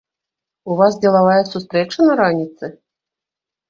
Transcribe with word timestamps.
У 0.69 0.77
вас 0.79 0.97
дзелавая 1.03 1.37
сустрэча 1.53 1.99
на 2.11 2.19
раніцы? 2.25 2.77